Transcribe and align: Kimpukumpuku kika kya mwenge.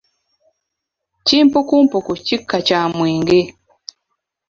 Kimpukumpuku 1.25 2.11
kika 2.25 2.57
kya 2.67 2.81
mwenge. 2.95 3.41